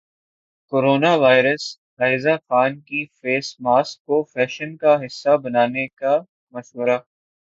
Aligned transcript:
corona 0.71 1.11
virus 1.23 1.63
Ayeza 1.99 2.35
Khan 2.45 2.71
کا 2.87 3.01
face 3.19 3.47
mask 3.59 3.97
کو 4.07 4.17
fashion 4.33 4.69
کا 4.77 4.93
حصہ 5.03 5.33
بنانے 5.43 5.85
کا 5.99 6.13
مشورہ 6.53 6.97